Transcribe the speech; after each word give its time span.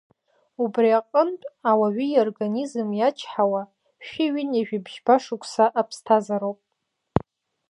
Убри 0.63 0.89
аҟынтә 0.99 1.47
ауаҩы 1.69 2.05
иорганизм 2.09 2.89
иачҳауа 2.95 3.61
шәи 4.05 4.27
ҩынҩажәи 4.33 4.83
бжьба 4.85 5.15
шықәса 5.23 5.65
аԥсҭазароуп. 5.79 6.59